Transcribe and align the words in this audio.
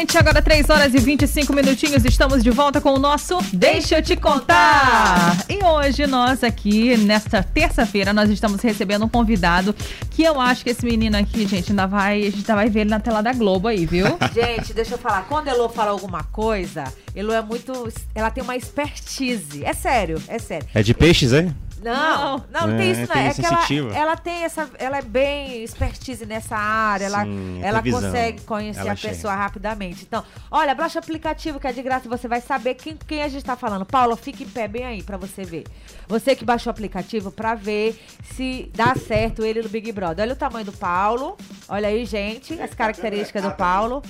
Gente. 0.00 0.16
Agora 0.16 0.40
3 0.40 0.70
horas 0.70 0.94
e 0.94 0.98
25 0.98 1.52
minutinhos. 1.52 2.02
Estamos 2.06 2.42
de 2.42 2.50
volta 2.50 2.80
com 2.80 2.94
o 2.94 2.98
nosso 2.98 3.36
Deixa 3.52 3.98
eu 3.98 4.02
te 4.02 4.16
contar. 4.16 5.44
E 5.46 5.62
hoje 5.62 6.06
nós 6.06 6.42
aqui, 6.42 6.96
nesta 6.96 7.42
terça-feira, 7.42 8.10
nós 8.10 8.30
estamos 8.30 8.62
recebendo 8.62 9.04
um 9.04 9.08
convidado 9.10 9.74
que 10.10 10.22
eu 10.22 10.40
acho 10.40 10.64
que 10.64 10.70
esse 10.70 10.86
menino 10.86 11.18
aqui, 11.18 11.46
gente, 11.46 11.72
ainda 11.72 11.86
vai, 11.86 12.18
a 12.20 12.24
gente 12.24 12.36
ainda 12.36 12.54
vai 12.54 12.70
ver 12.70 12.80
ele 12.80 12.90
na 12.90 12.98
tela 12.98 13.20
da 13.20 13.34
Globo 13.34 13.68
aí, 13.68 13.84
viu? 13.84 14.06
Gente, 14.32 14.72
deixa 14.72 14.94
eu 14.94 14.98
falar. 14.98 15.26
Quando 15.28 15.48
a 15.48 15.50
Elô 15.50 15.68
fala 15.68 15.90
alguma 15.90 16.22
coisa, 16.24 16.84
Elô 17.14 17.34
é 17.34 17.42
muito. 17.42 17.92
Ela 18.14 18.30
tem 18.30 18.42
uma 18.42 18.56
expertise. 18.56 19.62
É 19.62 19.74
sério, 19.74 20.22
é 20.28 20.38
sério. 20.38 20.66
É 20.74 20.82
de 20.82 20.94
peixes, 20.94 21.34
é? 21.34 21.52
Não, 21.82 22.44
não, 22.52 22.66
não, 22.66 22.76
tem 22.76 22.88
É, 22.88 22.90
isso, 22.92 23.00
não. 23.00 23.06
tem 23.08 23.26
É 23.26 23.34
que 23.34 23.44
ela, 23.46 23.96
ela 23.96 24.16
tem 24.16 24.44
essa. 24.44 24.70
Ela 24.78 24.98
é 24.98 25.02
bem 25.02 25.62
expertise 25.64 26.26
nessa 26.26 26.56
área. 26.56 27.04
Ela, 27.06 27.24
Sim, 27.24 27.60
ela 27.62 27.80
visão. 27.80 28.00
consegue 28.02 28.40
conhecer 28.42 28.80
Ela 28.80 28.92
a 28.92 28.96
chega. 28.96 29.14
pessoa 29.14 29.34
rapidamente. 29.34 30.02
Então, 30.02 30.24
olha, 30.50 30.74
baixa 30.74 30.98
o 30.98 31.02
aplicativo 31.02 31.58
que 31.58 31.66
é 31.66 31.72
de 31.72 31.82
graça 31.82 32.06
e 32.06 32.08
você 32.08 32.28
vai 32.28 32.40
saber 32.40 32.74
quem, 32.74 32.96
quem 33.06 33.22
a 33.22 33.28
gente 33.28 33.44
tá 33.44 33.56
falando. 33.56 33.84
Paula, 33.84 34.16
fique 34.16 34.44
em 34.44 34.48
pé 34.48 34.68
bem 34.68 34.84
aí 34.84 35.02
pra 35.02 35.16
você 35.16 35.42
ver. 35.44 35.64
Você 36.08 36.34
que 36.36 36.44
baixou 36.44 36.70
o 36.70 36.72
aplicativo 36.72 37.30
pra 37.30 37.54
ver 37.54 37.98
se 38.34 38.70
dá 38.74 38.94
certo 38.94 39.44
ele 39.44 39.62
no 39.62 39.68
Big 39.68 39.90
Brother. 39.92 40.24
Olha 40.24 40.34
o 40.34 40.36
tamanho 40.36 40.64
do 40.66 40.72
Paulo. 40.72 41.36
Olha 41.68 41.88
aí, 41.88 42.04
gente, 42.04 42.60
as 42.60 42.74
características 42.74 43.42
do 43.42 43.50
Paulo. 43.52 44.02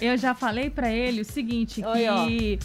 Eu 0.00 0.16
já 0.18 0.34
falei 0.34 0.68
pra 0.68 0.90
ele 0.90 1.22
o 1.22 1.24
seguinte, 1.24 1.82
Oi, 1.84 1.98
que 2.28 2.58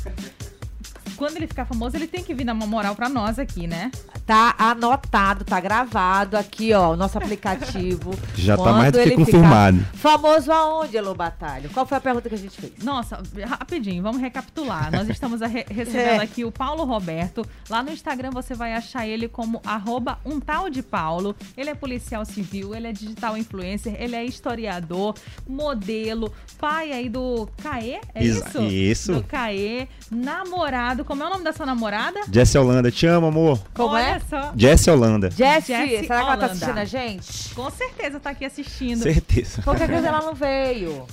quando 1.21 1.38
ele 1.38 1.45
ficar 1.45 1.66
famoso, 1.66 1.95
ele 1.95 2.07
tem 2.07 2.23
que 2.23 2.34
vir 2.34 2.43
dar 2.45 2.53
uma 2.53 2.66
moral 2.66 2.95
pra 2.95 3.07
nós 3.07 3.38
aqui, 3.38 3.67
né? 3.67 3.91
Tá 4.25 4.55
anotado, 4.57 5.45
tá 5.45 5.59
gravado 5.59 6.35
aqui, 6.35 6.73
ó, 6.73 6.94
o 6.94 6.95
nosso 6.95 7.16
aplicativo. 7.17 8.11
Já 8.36 8.58
tá 8.58 8.64
Quando 8.64 8.77
mais 8.77 8.91
do 8.91 9.00
que 9.03 9.11
confirmado. 9.11 9.80
Famoso 9.94 10.52
aonde, 10.52 10.97
Elô 10.97 11.14
Batalho? 11.14 11.69
Qual 11.69 11.86
foi 11.86 11.97
a 11.97 12.02
pergunta 12.02 12.27
que 12.27 12.33
a 12.36 12.38
gente 12.38 12.59
fez? 12.59 12.73
Nossa, 12.83 13.22
rapidinho, 13.47 14.02
vamos 14.02 14.19
recapitular. 14.19 14.92
Nós 14.92 15.08
estamos 15.09 15.42
a 15.44 15.47
re- 15.47 15.66
recebendo 15.69 16.22
É. 16.22 16.23
aqui 16.23 16.44
o 16.44 16.52
Paulo 16.52 16.83
Roberto. 16.86 17.45
Lá 17.69 17.83
no 17.83 17.92
Instagram 17.92 18.31
você 18.31 18.55
vai 18.55 18.73
achar 18.73 19.05
ele 19.08 19.27
como 19.27 19.61
arroba 19.66 20.17
um 20.25 20.39
tal 20.39 20.69
de 20.72 20.81
Paulo. 20.81 21.36
Ele 21.55 21.69
é 21.69 21.75
policial 21.75 22.25
civil, 22.25 22.73
ele 22.73 22.88
é 22.88 22.92
digital 22.92 23.38
influencer, 23.38 23.95
ele 23.99 24.16
é 24.16 24.25
historiador, 24.25 25.14
modelo, 25.47 26.33
pai 26.58 26.92
aí 26.92 27.09
do 27.09 27.47
Caê, 27.61 27.99
é 28.16 28.23
isso? 28.23 28.61
isso. 28.64 29.14
Do 29.14 29.23
Caê, 29.23 29.88
namorado. 30.09 31.03
Como 31.12 31.23
é 31.23 31.28
o 31.28 31.30
nome 31.30 31.44
da 31.44 31.52
sua 31.52 31.66
namorada? 31.66 32.22
Jess 32.31 32.56
Holanda, 32.56 32.90
te 32.90 33.06
amo, 33.06 33.28
amor. 33.28 33.59
Como 33.73 33.95
Olha 33.95 34.02
é? 34.02 34.20
só. 34.30 34.54
Jess 34.56 34.88
Holanda. 34.88 35.30
Jessie, 35.30 35.76
Jessie 35.76 36.08
será 36.08 36.08
que 36.08 36.14
ela 36.14 36.22
tá 36.22 36.31
Holanda. 36.31 36.45
assistindo 36.45 36.78
a 36.78 36.86
gente? 36.86 37.54
Com 37.54 37.70
certeza 37.70 38.17
tá 38.22 38.30
aqui 38.30 38.45
assistindo. 38.45 39.04
Certeza. 39.04 39.62
Por 39.62 39.76
que 39.76 39.86
que 39.89 39.94
ela 39.94 40.22
não 40.22 40.34
veio? 40.34 41.06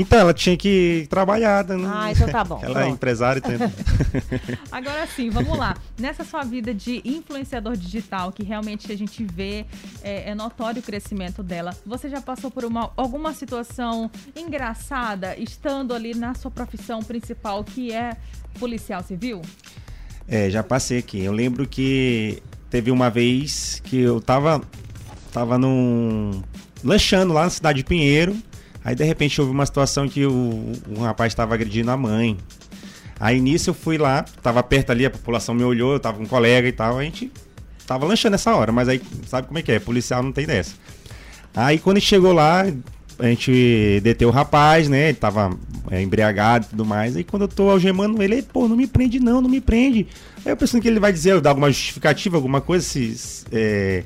Então, 0.00 0.16
ela 0.16 0.32
tinha 0.32 0.56
que 0.56 1.08
trabalhar. 1.10 1.64
Né? 1.64 1.90
Ah, 1.92 2.12
então 2.12 2.28
tá 2.28 2.44
bom. 2.44 2.60
Ela 2.62 2.70
é 2.70 2.82
Pronto. 2.82 2.94
empresária. 2.94 3.42
Tem... 3.42 3.56
Agora 4.70 5.04
sim, 5.08 5.28
vamos 5.28 5.58
lá. 5.58 5.76
Nessa 5.98 6.22
sua 6.22 6.44
vida 6.44 6.72
de 6.72 7.02
influenciador 7.04 7.76
digital, 7.76 8.30
que 8.30 8.44
realmente 8.44 8.92
a 8.92 8.96
gente 8.96 9.24
vê, 9.24 9.66
é, 10.00 10.30
é 10.30 10.34
notório 10.36 10.78
o 10.78 10.84
crescimento 10.84 11.42
dela, 11.42 11.76
você 11.84 12.08
já 12.08 12.20
passou 12.20 12.48
por 12.48 12.64
uma, 12.64 12.92
alguma 12.96 13.32
situação 13.32 14.08
engraçada 14.36 15.36
estando 15.36 15.92
ali 15.92 16.14
na 16.14 16.32
sua 16.32 16.50
profissão 16.52 17.02
principal, 17.02 17.64
que 17.64 17.92
é 17.92 18.16
policial 18.60 19.02
civil? 19.02 19.42
É, 20.28 20.48
já 20.48 20.62
passei 20.62 20.98
aqui. 20.98 21.18
Eu 21.24 21.32
lembro 21.32 21.66
que 21.66 22.40
teve 22.70 22.92
uma 22.92 23.10
vez 23.10 23.80
que 23.82 23.98
eu 23.98 24.20
tava, 24.20 24.62
tava 25.32 25.58
num. 25.58 26.40
lanchando 26.84 27.32
lá 27.32 27.42
na 27.42 27.50
cidade 27.50 27.78
de 27.78 27.84
Pinheiro. 27.84 28.36
Aí 28.84 28.94
de 28.94 29.04
repente 29.04 29.40
houve 29.40 29.52
uma 29.52 29.66
situação 29.66 30.08
que 30.08 30.24
o, 30.24 30.72
um 30.88 31.00
rapaz 31.00 31.32
estava 31.32 31.54
agredindo 31.54 31.90
a 31.90 31.96
mãe. 31.96 32.36
Aí 33.20 33.40
nisso 33.40 33.70
eu 33.70 33.74
fui 33.74 33.98
lá, 33.98 34.24
tava 34.42 34.62
perto 34.62 34.90
ali, 34.90 35.04
a 35.04 35.10
população 35.10 35.54
me 35.54 35.64
olhou, 35.64 35.92
eu 35.92 36.00
tava 36.00 36.18
com 36.18 36.24
um 36.24 36.26
colega 36.26 36.68
e 36.68 36.72
tal, 36.72 36.98
a 36.98 37.02
gente 37.02 37.32
tava 37.86 38.06
lanchando 38.06 38.32
nessa 38.32 38.54
hora, 38.54 38.70
mas 38.70 38.88
aí 38.88 39.00
sabe 39.26 39.48
como 39.48 39.58
é 39.58 39.62
que 39.62 39.72
é, 39.72 39.78
policial 39.78 40.22
não 40.22 40.30
tem 40.30 40.46
dessa. 40.46 40.74
Aí 41.54 41.78
quando 41.78 41.96
a 41.96 42.00
gente 42.00 42.08
chegou 42.08 42.32
lá, 42.32 42.64
a 43.18 43.26
gente 43.26 44.00
deteu 44.02 44.28
o 44.28 44.32
rapaz, 44.32 44.88
né? 44.88 45.08
Ele 45.08 45.18
tava 45.18 45.50
é, 45.90 46.00
embriagado 46.00 46.66
e 46.66 46.68
tudo 46.68 46.84
mais. 46.84 47.16
Aí 47.16 47.24
quando 47.24 47.42
eu 47.42 47.48
tô 47.48 47.70
algemando 47.70 48.22
ele, 48.22 48.42
pô, 48.42 48.68
não 48.68 48.76
me 48.76 48.86
prende 48.86 49.18
não, 49.18 49.40
não 49.40 49.50
me 49.50 49.60
prende. 49.60 50.06
Aí 50.44 50.52
eu 50.52 50.56
pensando 50.56 50.80
que 50.80 50.88
ele 50.88 51.00
vai 51.00 51.12
dizer, 51.12 51.40
dar 51.40 51.50
alguma 51.50 51.68
justificativa, 51.70 52.36
alguma 52.36 52.60
coisa, 52.60 52.84
se 52.84 53.44
é, 53.50 54.04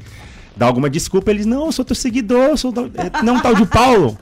dar 0.57 0.67
alguma 0.67 0.89
desculpa. 0.89 1.31
Eles, 1.31 1.45
não, 1.45 1.67
eu 1.67 1.73
sou 1.73 1.85
teu 1.85 1.97
seguidor, 1.97 2.51
eu 2.51 2.57
sou 2.57 2.73
é, 2.95 3.23
não 3.23 3.41
tal 3.41 3.55
de 3.55 3.67
Paulo. 3.67 4.19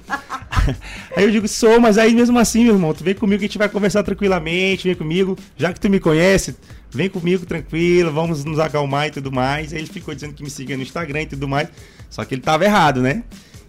aí 1.16 1.24
eu 1.24 1.30
digo, 1.30 1.48
sou, 1.48 1.80
mas 1.80 1.98
aí 1.98 2.14
mesmo 2.14 2.38
assim, 2.38 2.64
meu 2.64 2.74
irmão, 2.74 2.94
tu 2.94 3.04
vem 3.04 3.14
comigo 3.14 3.38
que 3.38 3.44
a 3.44 3.48
gente 3.48 3.58
vai 3.58 3.68
conversar 3.68 4.02
tranquilamente, 4.02 4.86
vem 4.86 4.94
comigo, 4.94 5.36
já 5.56 5.72
que 5.72 5.80
tu 5.80 5.88
me 5.88 6.00
conhece, 6.00 6.56
vem 6.90 7.08
comigo 7.08 7.44
tranquilo, 7.46 8.12
vamos 8.12 8.44
nos 8.44 8.58
acalmar 8.58 9.08
e 9.08 9.10
tudo 9.10 9.30
mais. 9.30 9.72
Aí 9.72 9.80
ele 9.80 9.88
ficou 9.88 10.14
dizendo 10.14 10.34
que 10.34 10.42
me 10.42 10.50
seguia 10.50 10.76
no 10.76 10.82
Instagram 10.82 11.22
e 11.22 11.26
tudo 11.26 11.48
mais. 11.48 11.68
Só 12.08 12.24
que 12.24 12.34
ele 12.34 12.42
tava 12.42 12.64
errado, 12.64 13.00
né? 13.00 13.22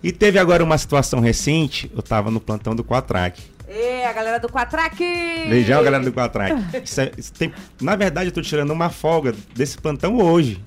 E 0.04 0.12
teve 0.12 0.40
agora 0.40 0.64
uma 0.64 0.78
situação 0.78 1.20
recente, 1.20 1.92
eu 1.96 2.02
tava 2.02 2.32
no 2.32 2.40
plantão 2.40 2.76
do 2.76 2.84
Quatrack. 2.84 3.42
Ê, 3.68 4.04
a 4.04 4.12
galera 4.12 4.40
do 4.40 4.50
Quatraque! 4.50 5.06
Beijão, 5.48 5.82
galera 5.82 6.04
do 6.04 6.12
Quatrack. 6.12 6.54
É- 6.74 7.52
na 7.80 7.96
verdade, 7.96 8.30
eu 8.30 8.34
tô 8.34 8.42
tirando 8.42 8.72
uma 8.72 8.90
folga 8.90 9.34
desse 9.56 9.78
plantão 9.78 10.18
hoje. 10.18 10.60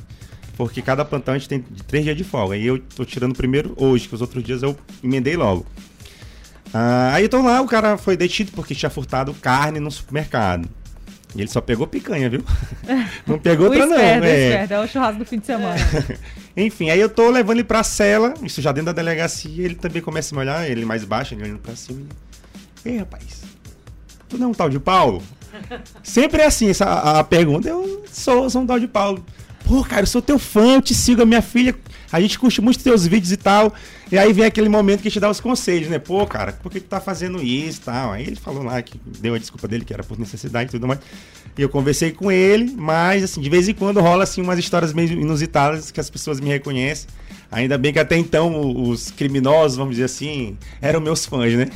Porque 0.56 0.80
cada 0.80 1.04
plantão 1.04 1.34
a 1.34 1.38
gente 1.38 1.48
tem 1.48 1.60
três 1.86 2.04
dias 2.04 2.16
de 2.16 2.24
folga. 2.24 2.56
E 2.56 2.66
eu 2.66 2.78
tô 2.78 3.04
tirando 3.04 3.32
o 3.32 3.34
primeiro 3.34 3.74
hoje, 3.76 4.08
que 4.08 4.14
os 4.14 4.20
outros 4.20 4.42
dias 4.42 4.62
eu 4.62 4.76
emendei 5.02 5.36
logo. 5.36 5.66
Ah, 6.76 7.14
aí 7.14 7.26
então 7.26 7.44
lá 7.44 7.60
o 7.60 7.68
cara 7.68 7.96
foi 7.96 8.16
detido 8.16 8.50
porque 8.50 8.74
tinha 8.74 8.90
furtado 8.90 9.32
carne 9.34 9.78
no 9.78 9.92
supermercado. 9.92 10.68
E 11.36 11.40
ele 11.40 11.48
só 11.48 11.60
pegou 11.60 11.86
picanha, 11.86 12.28
viu? 12.28 12.44
Não 13.26 13.38
pegou 13.38 13.66
outra 13.66 13.86
não. 13.86 13.96
esperto, 13.96 14.72
o 14.72 14.74
é. 14.76 14.80
é 14.80 14.80
o 14.80 14.86
churrasco 14.86 15.18
do 15.18 15.24
fim 15.24 15.38
de 15.38 15.46
semana. 15.46 15.76
Enfim, 16.56 16.90
aí 16.90 17.00
eu 17.00 17.08
tô 17.08 17.28
levando 17.30 17.58
ele 17.58 17.64
pra 17.64 17.82
cela, 17.82 18.34
isso 18.42 18.62
já 18.62 18.70
dentro 18.70 18.86
da 18.86 18.92
delegacia, 18.92 19.64
ele 19.64 19.74
também 19.74 20.00
começa 20.00 20.32
a 20.32 20.36
me 20.36 20.42
olhar, 20.42 20.70
ele 20.70 20.84
mais 20.84 21.04
baixo, 21.04 21.34
ele 21.34 21.42
olhando 21.42 21.58
pra 21.58 21.74
cima. 21.74 22.06
Ei, 22.84 22.98
rapaz, 22.98 23.42
tu 24.28 24.38
não 24.38 24.46
é 24.46 24.50
um 24.50 24.54
tal 24.54 24.70
de 24.70 24.78
Paulo? 24.78 25.20
Sempre 26.04 26.42
é 26.42 26.46
assim, 26.46 26.70
essa, 26.70 26.84
a, 26.84 27.20
a 27.20 27.24
pergunta, 27.24 27.68
eu 27.68 28.04
sou, 28.08 28.48
sou 28.48 28.62
um 28.62 28.66
tal 28.66 28.78
de 28.78 28.86
Paulo. 28.86 29.24
Pô, 29.66 29.82
cara, 29.82 30.02
eu 30.02 30.06
sou 30.06 30.20
teu 30.20 30.38
fã, 30.38 30.74
eu 30.74 30.82
te 30.82 30.94
sigo, 30.94 31.22
a 31.22 31.26
minha 31.26 31.40
filha, 31.42 31.74
a 32.12 32.20
gente 32.20 32.38
curte 32.38 32.60
muito 32.60 32.78
teus 32.80 33.06
vídeos 33.06 33.32
e 33.32 33.36
tal. 33.36 33.72
E 34.12 34.18
aí 34.18 34.32
vem 34.32 34.44
aquele 34.44 34.68
momento 34.68 35.00
que 35.00 35.08
a 35.08 35.10
gente 35.10 35.20
dá 35.20 35.30
os 35.30 35.40
conselhos, 35.40 35.88
né? 35.88 35.98
Pô, 35.98 36.26
cara, 36.26 36.52
por 36.52 36.70
que 36.70 36.78
tu 36.80 36.86
tá 36.86 37.00
fazendo 37.00 37.42
isso 37.42 37.80
e 37.80 37.84
tal? 37.84 38.12
Aí 38.12 38.22
ele 38.26 38.36
falou 38.36 38.62
lá 38.62 38.80
que 38.82 39.00
deu 39.20 39.34
a 39.34 39.38
desculpa 39.38 39.66
dele, 39.66 39.84
que 39.84 39.92
era 39.94 40.02
por 40.04 40.18
necessidade 40.18 40.68
e 40.68 40.70
tudo 40.72 40.86
mais. 40.86 41.00
E 41.56 41.62
eu 41.62 41.68
conversei 41.68 42.12
com 42.12 42.30
ele, 42.30 42.74
mas 42.76 43.24
assim, 43.24 43.40
de 43.40 43.48
vez 43.48 43.68
em 43.68 43.74
quando 43.74 44.00
rola 44.00 44.24
assim 44.24 44.42
umas 44.42 44.58
histórias 44.58 44.92
meio 44.92 45.10
inusitadas 45.12 45.90
que 45.90 45.98
as 46.00 46.10
pessoas 46.10 46.40
me 46.40 46.48
reconhecem. 46.50 47.08
Ainda 47.50 47.78
bem 47.78 47.92
que 47.92 47.98
até 48.00 48.16
então 48.16 48.74
os 48.90 49.10
criminosos, 49.12 49.76
vamos 49.78 49.92
dizer 49.94 50.04
assim, 50.04 50.58
eram 50.82 51.00
meus 51.00 51.24
fãs, 51.24 51.54
né? 51.54 51.66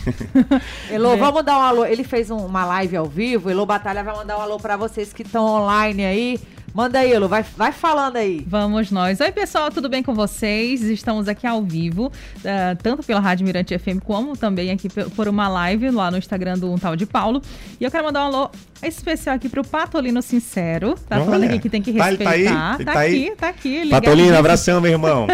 Elô, 0.91 1.13
É. 1.15 1.17
vamos 1.17 1.45
dar 1.45 1.57
um 1.59 1.63
alô. 1.63 1.85
Ele 1.87 2.05
fez 2.05 2.31
um- 2.31 2.45
uma 2.45 2.65
live 2.67 2.97
ao 2.97 3.07
vivo. 3.07 3.49
Elô 3.49 3.65
Batalha 3.65 4.03
vai 4.05 4.15
mandar 4.15 4.37
um 4.39 4.41
alô 4.43 4.59
pra 4.59 4.77
vocês 4.77 5.13
que 5.13 5.23
estão 5.23 5.45
online 5.47 6.05
aí. 6.05 6.41
Manda 6.75 7.01
aí, 7.01 7.11
Elô. 7.11 7.27
Vai, 7.29 7.45
vai 7.57 7.73
falando 7.73 8.17
aí. 8.17 8.45
Vamos 8.47 8.91
nós. 8.91 9.21
Oi, 9.21 9.33
pessoal, 9.33 9.71
tudo 9.71 9.89
bem 9.89 10.03
com 10.03 10.15
vocês? 10.15 10.83
Estamos 10.83 11.27
aqui 11.27 11.47
ao 11.47 11.63
vivo, 11.63 12.13
eh, 12.45 12.77
tanto 12.83 13.03
pela 13.03 13.19
Rádio 13.21 13.45
Mirante 13.47 13.77
FM, 13.77 13.99
como 14.05 14.37
também 14.37 14.71
aqui 14.71 14.89
por 14.89 15.27
uma 15.29 15.49
live 15.49 15.91
lá 15.91 16.11
no 16.11 16.19
Instagram 16.19 16.57
do 16.59 16.71
Um 16.71 16.79
Tal 16.79 16.95
de 16.95 17.05
Paulo. 17.07 17.43
E 17.81 17.85
eu 17.85 17.91
quero 17.91 18.05
mandar 18.05 18.21
um 18.23 18.27
alô 18.27 18.51
especial 18.83 19.35
aqui 19.35 19.49
pro 19.49 19.65
Patolino 19.65 20.23
Sincero. 20.23 20.95
Tá 21.09 21.17
Olha, 21.17 21.25
falando 21.25 21.45
aqui 21.45 21.59
que 21.59 21.69
tem 21.69 21.83
que 21.83 21.93
tá- 21.93 21.99
tá 21.99 22.05
aí? 22.05 22.17
respeitar. 22.17 22.75
Ele 22.77 22.85
Tá, 22.85 22.93
tá 22.93 22.99
aí? 23.01 23.27
aqui, 23.29 23.37
tá 23.37 23.49
aqui. 23.49 23.89
Patolino, 23.89 24.37
abração, 24.37 24.81
meu 24.81 24.93
irmão. 24.93 25.27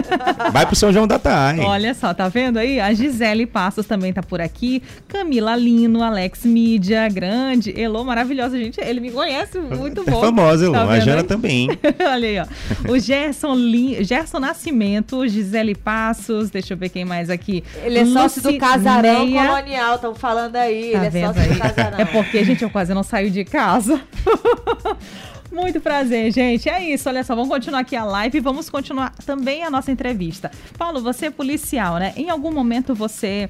Vai 0.50 0.64
pro 0.64 0.76
São 0.76 0.92
João 0.92 1.06
da 1.06 1.18
Tarde. 1.18 1.60
Olha 1.60 1.92
só, 1.92 2.14
tá 2.14 2.28
vendo 2.28 2.58
aí? 2.58 2.80
A 2.80 2.94
Gisele 2.94 3.44
Passos 3.44 3.84
também 3.86 4.12
tá 4.14 4.22
por 4.22 4.40
aqui. 4.40 4.82
Camila 5.08 5.54
Lino, 5.56 6.02
Alex 6.02 6.44
Mídia, 6.46 7.06
grande. 7.10 7.78
Elô, 7.78 8.02
maravilhosa, 8.04 8.56
gente. 8.56 8.80
Ele 8.80 9.00
me 9.00 9.10
conhece 9.10 9.58
muito 9.58 10.02
É 10.06 10.10
bom. 10.10 10.20
famosa, 10.20 10.64
Elô. 10.64 10.72
Tá 10.74 10.84
a 10.88 11.00
Jana? 11.00 11.23
Também. 11.24 11.68
Olha 12.00 12.28
aí, 12.28 12.38
ó. 12.38 12.92
O 12.92 12.98
Gerson, 12.98 13.54
Lin... 13.54 14.04
Gerson 14.04 14.38
Nascimento, 14.38 15.26
Gisele 15.26 15.74
Passos, 15.74 16.50
deixa 16.50 16.74
eu 16.74 16.78
ver 16.78 16.88
quem 16.88 17.04
mais 17.04 17.30
aqui. 17.30 17.62
Ele 17.82 17.98
é 17.98 18.06
sócio 18.06 18.42
do 18.42 18.56
Casarão. 18.58 19.30
Colonial. 19.30 19.94
Estão 19.96 20.14
falando 20.14 20.56
aí. 20.56 20.92
Tá 20.92 21.06
ele 21.06 21.18
é 21.18 21.26
sócio 21.26 21.42
do 21.42 21.52
aí? 21.52 21.58
Casarão. 21.58 21.98
É 21.98 22.04
porque, 22.04 22.44
gente, 22.44 22.62
eu 22.62 22.70
quase 22.70 22.94
não 22.94 23.02
saio 23.02 23.30
de 23.30 23.44
casa. 23.44 24.00
Muito 25.54 25.80
prazer, 25.80 26.32
gente. 26.32 26.68
É 26.68 26.82
isso, 26.82 27.08
olha 27.08 27.22
só, 27.22 27.34
vamos 27.34 27.48
continuar 27.48 27.80
aqui 27.80 27.94
a 27.94 28.02
live 28.02 28.38
e 28.38 28.40
vamos 28.40 28.68
continuar 28.68 29.12
também 29.24 29.62
a 29.62 29.70
nossa 29.70 29.92
entrevista. 29.92 30.50
Paulo, 30.76 31.00
você 31.00 31.26
é 31.26 31.30
policial, 31.30 31.98
né? 31.98 32.12
Em 32.16 32.28
algum 32.28 32.52
momento 32.52 32.92
você 32.92 33.48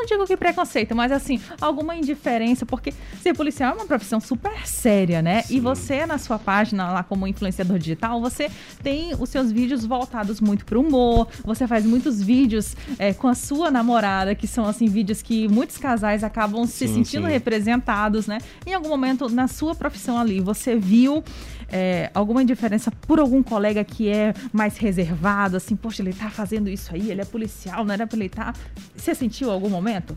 não 0.00 0.06
digo 0.06 0.26
que 0.26 0.36
preconceito, 0.36 0.96
mas 0.96 1.12
assim, 1.12 1.40
alguma 1.60 1.94
indiferença, 1.94 2.64
porque 2.64 2.92
ser 3.22 3.34
policial 3.34 3.72
é 3.72 3.74
uma 3.74 3.86
profissão 3.86 4.18
super 4.18 4.66
séria, 4.66 5.20
né? 5.20 5.42
Sim. 5.42 5.56
E 5.56 5.60
você, 5.60 6.06
na 6.06 6.16
sua 6.16 6.38
página 6.38 6.90
lá 6.90 7.02
como 7.02 7.26
influenciador 7.26 7.78
digital, 7.78 8.20
você 8.20 8.50
tem 8.82 9.14
os 9.18 9.28
seus 9.28 9.52
vídeos 9.52 9.84
voltados 9.84 10.40
muito 10.40 10.64
pro 10.64 10.80
humor, 10.80 11.28
você 11.44 11.66
faz 11.66 11.84
muitos 11.84 12.22
vídeos 12.22 12.74
é, 12.98 13.12
com 13.12 13.28
a 13.28 13.34
sua 13.34 13.70
namorada, 13.70 14.34
que 14.34 14.46
são 14.46 14.66
assim, 14.66 14.86
vídeos 14.86 15.20
que 15.20 15.46
muitos 15.48 15.76
casais 15.76 16.24
acabam 16.24 16.66
se 16.66 16.88
Sim, 16.88 16.94
sentindo 16.94 17.26
sim. 17.26 17.32
representados, 17.32 18.26
né? 18.26 18.38
Em 18.66 18.72
algum 18.72 18.88
momento, 18.88 19.28
na 19.28 19.48
sua 19.48 19.74
profissão 19.74 20.18
ali, 20.18 20.40
você 20.40 20.76
viu 20.76 21.22
é, 21.70 22.10
alguma 22.14 22.42
indiferença 22.42 22.90
por 22.90 23.18
algum 23.18 23.42
colega 23.42 23.84
que 23.84 24.08
é 24.08 24.34
mais 24.52 24.76
reservado, 24.76 25.56
assim, 25.56 25.76
poxa, 25.76 26.02
ele 26.02 26.12
tá 26.12 26.30
fazendo 26.30 26.68
isso 26.68 26.94
aí, 26.94 27.10
ele 27.10 27.20
é 27.20 27.24
policial, 27.24 27.84
não 27.84 27.94
era 27.94 28.06
pra 28.06 28.16
ele 28.16 28.26
estar. 28.26 28.54
Você 28.96 29.14
sentiu 29.14 29.50
algum 29.50 29.68
momento? 29.68 30.16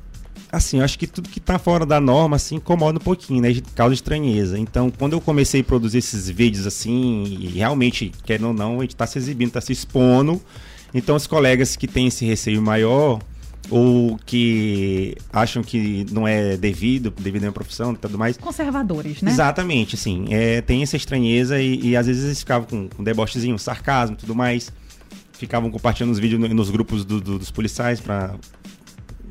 Assim, 0.51 0.77
eu 0.77 0.83
acho 0.83 0.99
que 0.99 1.07
tudo 1.07 1.29
que 1.29 1.39
tá 1.39 1.57
fora 1.57 1.85
da 1.85 1.99
norma, 1.99 2.35
assim, 2.35 2.55
incomoda 2.55 2.99
um 2.99 3.03
pouquinho, 3.03 3.41
né? 3.41 3.49
Causa 3.75 3.93
estranheza. 3.93 4.57
Então, 4.57 4.91
quando 4.91 5.13
eu 5.13 5.21
comecei 5.21 5.61
a 5.61 5.63
produzir 5.63 5.97
esses 5.97 6.29
vídeos, 6.29 6.67
assim, 6.67 7.23
e 7.23 7.47
realmente, 7.47 8.11
querendo 8.23 8.49
ou 8.49 8.53
não, 8.53 8.79
a 8.79 8.81
gente 8.83 8.95
tá 8.95 9.07
se 9.07 9.17
exibindo, 9.17 9.51
tá 9.51 9.61
se 9.61 9.71
expondo. 9.71 10.39
Então, 10.93 11.15
os 11.15 11.25
colegas 11.25 11.75
que 11.75 11.87
têm 11.87 12.07
esse 12.07 12.23
receio 12.23 12.61
maior, 12.61 13.19
ou 13.69 14.19
que 14.25 15.15
acham 15.31 15.63
que 15.63 16.05
não 16.11 16.27
é 16.27 16.57
devido, 16.57 17.09
devido 17.17 17.37
à 17.43 17.45
minha 17.45 17.51
profissão 17.51 17.93
e 17.93 17.97
tudo 17.97 18.17
mais, 18.17 18.37
Conservadores, 18.37 19.21
né? 19.21 19.31
Exatamente, 19.31 19.95
assim, 19.95 20.25
é, 20.29 20.61
tem 20.61 20.83
essa 20.83 20.97
estranheza 20.97 21.59
e, 21.61 21.79
e 21.89 21.97
às 21.97 22.05
vezes 22.07 22.25
eles 22.25 22.39
ficavam 22.39 22.67
com, 22.67 22.87
com 22.89 23.03
debochezinho, 23.03 23.57
sarcasmo 23.57 24.15
e 24.15 24.19
tudo 24.19 24.35
mais. 24.35 24.71
Ficavam 25.33 25.69
compartilhando 25.71 26.11
os 26.11 26.19
vídeos 26.19 26.39
no- 26.39 26.47
nos 26.49 26.69
grupos 26.69 27.03
do- 27.03 27.19
do- 27.19 27.39
dos 27.39 27.51
policiais 27.51 27.99
pra. 27.99 28.35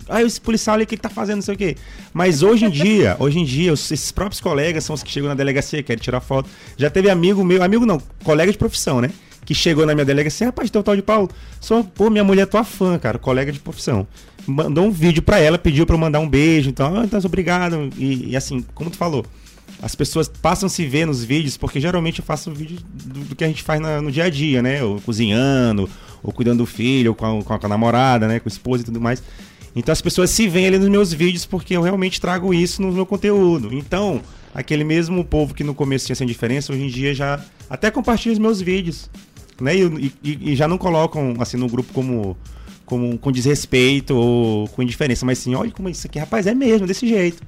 Ah, 0.08 0.20
esse 0.22 0.40
policial 0.40 0.74
ali, 0.74 0.84
o 0.84 0.86
que 0.86 0.94
ele 0.96 1.00
tá 1.00 1.08
fazendo, 1.08 1.36
não 1.36 1.42
sei 1.42 1.54
o 1.54 1.58
quê. 1.58 1.76
Mas 2.12 2.42
hoje 2.42 2.64
em 2.66 2.70
dia, 2.70 3.16
hoje 3.20 3.38
em 3.38 3.44
dia, 3.44 3.72
esses 3.72 4.10
próprios 4.10 4.40
colegas 4.40 4.82
são 4.84 4.94
os 4.94 5.02
que 5.02 5.10
chegam 5.10 5.28
na 5.28 5.34
delegacia, 5.34 5.82
querem 5.82 6.02
tirar 6.02 6.20
foto. 6.20 6.50
Já 6.76 6.90
teve 6.90 7.08
amigo 7.08 7.42
meu, 7.44 7.62
amigo 7.62 7.86
não, 7.86 8.00
colega 8.24 8.50
de 8.50 8.58
profissão, 8.58 9.00
né? 9.00 9.10
Que 9.44 9.54
chegou 9.54 9.84
na 9.84 9.92
minha 9.94 10.04
delegacia, 10.04 10.46
rapaz, 10.46 10.70
teu 10.70 10.82
tal 10.82 10.94
de 10.94 11.02
Paulo, 11.02 11.28
sou, 11.60 11.82
pô, 11.82 12.08
minha 12.08 12.22
mulher 12.22 12.42
é 12.42 12.46
tua 12.46 12.62
fã, 12.62 12.96
cara, 12.98 13.18
colega 13.18 13.50
de 13.50 13.58
profissão. 13.58 14.06
Mandou 14.46 14.84
um 14.86 14.90
vídeo 14.90 15.20
pra 15.22 15.38
ela, 15.40 15.58
pediu 15.58 15.84
pra 15.84 15.94
eu 15.96 16.00
mandar 16.00 16.20
um 16.20 16.28
beijo, 16.28 16.68
então, 16.70 16.96
ah, 17.00 17.04
então, 17.04 17.20
obrigado. 17.24 17.90
E, 17.98 18.30
e 18.30 18.36
assim, 18.36 18.64
como 18.74 18.88
tu 18.90 18.96
falou, 18.96 19.24
as 19.80 19.94
pessoas 19.96 20.28
passam 20.28 20.68
a 20.68 20.70
se 20.70 20.86
ver 20.86 21.06
nos 21.06 21.24
vídeos, 21.24 21.56
porque 21.56 21.80
geralmente 21.80 22.20
eu 22.20 22.24
faço 22.24 22.52
vídeo 22.52 22.78
do, 22.92 23.20
do 23.20 23.36
que 23.36 23.42
a 23.42 23.48
gente 23.48 23.62
faz 23.64 23.80
na- 23.80 24.00
no 24.00 24.12
dia 24.12 24.24
a 24.24 24.30
dia, 24.30 24.62
né? 24.62 24.82
Ou 24.82 25.00
cozinhando, 25.00 25.90
ou 26.22 26.32
cuidando 26.32 26.58
do 26.58 26.66
filho, 26.66 27.10
ou 27.10 27.14
com 27.16 27.40
a, 27.40 27.42
com 27.42 27.52
a- 27.54 27.58
com 27.58 27.66
a 27.66 27.68
namorada, 27.68 28.28
né? 28.28 28.38
Com 28.38 28.48
a 28.48 28.52
esposa 28.52 28.82
e 28.82 28.86
tudo 28.86 29.00
mais. 29.00 29.20
Então 29.74 29.92
as 29.92 30.00
pessoas 30.02 30.30
se 30.30 30.46
veem 30.48 30.66
ali 30.68 30.78
nos 30.78 30.88
meus 30.88 31.12
vídeos 31.12 31.46
porque 31.46 31.76
eu 31.76 31.82
realmente 31.82 32.20
trago 32.20 32.54
isso 32.54 32.80
no 32.80 32.92
meu 32.92 33.06
conteúdo. 33.06 33.72
Então, 33.74 34.20
aquele 34.54 34.84
mesmo 34.84 35.24
povo 35.24 35.52
que 35.54 35.64
no 35.64 35.74
começo 35.74 36.06
tinha 36.06 36.14
essa 36.14 36.22
indiferença, 36.24 36.72
hoje 36.72 36.82
em 36.82 36.88
dia 36.88 37.12
já 37.14 37.40
até 37.70 37.90
compartilha 37.90 38.32
os 38.34 38.38
meus 38.38 38.60
vídeos. 38.60 39.08
Né? 39.60 39.76
E, 39.76 40.12
e- 40.22 40.52
e 40.52 40.56
já 40.56 40.66
não 40.66 40.78
colocam 40.78 41.34
assim 41.38 41.56
no 41.56 41.68
grupo 41.68 41.92
como, 41.92 42.36
como 42.84 43.16
com 43.18 43.30
desrespeito 43.32 44.14
ou 44.16 44.68
com 44.68 44.82
indiferença, 44.82 45.24
mas 45.24 45.38
assim, 45.38 45.54
olha 45.54 45.70
como 45.70 45.88
isso 45.88 46.06
aqui, 46.06 46.18
rapaz, 46.18 46.46
é 46.46 46.54
mesmo, 46.54 46.86
desse 46.86 47.06
jeito. 47.06 47.42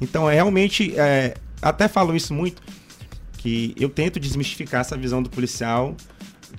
Então, 0.00 0.30
é 0.30 0.34
realmente, 0.34 0.94
é, 0.96 1.34
até 1.60 1.88
falo 1.88 2.14
isso 2.14 2.32
muito, 2.32 2.62
que 3.38 3.74
eu 3.78 3.88
tento 3.88 4.18
desmistificar 4.18 4.80
essa 4.80 4.96
visão 4.96 5.22
do 5.22 5.28
policial, 5.30 5.94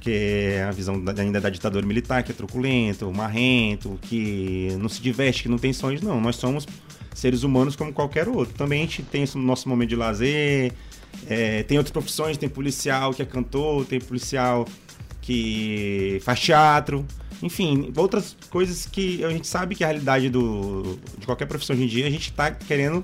que 0.02 0.12
é 0.12 0.64
a 0.64 0.72
visão 0.72 1.02
da- 1.04 1.22
ainda 1.22 1.42
da 1.42 1.50
ditadura 1.50 1.86
militar, 1.86 2.24
que 2.24 2.32
é 2.32 2.36
truculento, 2.36 3.12
marrento, 3.14 3.98
que 4.04 4.70
não 4.80 4.88
se 4.90 5.02
diverte, 5.02 5.44
que 5.44 5.50
não 5.50 5.58
tem 5.58 5.74
sonhos. 5.74 6.02
Não, 6.02 6.22
nós 6.22 6.36
somos 6.38 6.66
seres 7.14 7.44
humanos 7.44 7.76
como 7.76 7.92
qualquer 7.92 8.28
outro. 8.30 8.54
Também 8.56 8.80
a 8.82 8.86
gente 8.86 9.04
tem 9.04 9.24
esse 9.24 9.38
nosso 9.38 9.68
momento 9.68 9.90
de 9.90 9.96
lazer, 9.98 10.72
é, 11.28 11.64
tem 11.64 11.78
outras 11.78 11.92
profissões, 11.92 12.38
tem 12.38 12.48
policial 12.48 13.14
que 13.14 13.22
é 13.22 13.26
cantor, 13.26 13.86
tem 13.86 14.00
policial 14.00 14.66
que 15.22 16.20
faz 16.24 16.40
teatro, 16.40 17.06
enfim, 17.42 17.92
outras 17.96 18.36
coisas 18.50 18.86
que 18.86 19.24
a 19.24 19.30
gente 19.30 19.48
sabe 19.48 19.76
que 19.76 19.84
a 19.84 19.88
realidade 19.88 20.30
do, 20.30 20.98
de 21.18 21.26
qualquer 21.26 21.46
profissão 21.46 21.76
hoje 21.76 21.86
em 21.86 21.88
dia, 21.88 22.08
a 22.08 22.10
gente 22.10 22.30
está 22.32 22.52
querendo 22.52 23.04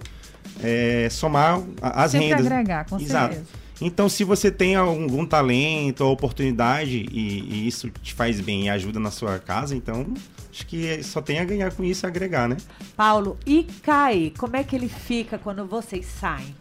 é, 0.64 1.08
somar 1.10 1.62
a- 1.82 2.04
as 2.04 2.12
Sempre 2.12 2.28
rendas. 2.28 2.46
agregar, 2.48 2.86
com 2.86 3.00
Exato. 3.00 3.34
certeza. 3.36 3.66
Então, 3.82 4.08
se 4.08 4.24
você 4.24 4.50
tem 4.50 4.76
algum, 4.76 5.04
algum 5.04 5.26
talento 5.26 6.02
ou 6.02 6.14
oportunidade 6.14 7.06
e, 7.12 7.42
e 7.42 7.68
isso 7.68 7.90
te 8.02 8.14
faz 8.14 8.40
bem 8.40 8.66
e 8.66 8.70
ajuda 8.70 9.00
na 9.02 9.12
sua 9.12 9.38
casa, 9.38 9.76
então 9.76 10.14
acho 10.50 10.66
que 10.66 11.04
só 11.04 11.22
tem 11.22 11.40
a 11.40 11.44
ganhar 11.44 11.74
com 11.74 11.84
isso 11.84 12.06
e 12.06 12.08
agregar, 12.08 12.48
né? 12.48 12.56
Paulo, 12.96 13.38
e 13.46 13.64
Kai, 13.84 14.32
como 14.38 14.56
é 14.56 14.64
que 14.64 14.78
ele 14.78 14.88
fica 14.88 15.38
quando 15.38 15.66
vocês 15.66 16.06
saem? 16.06 16.56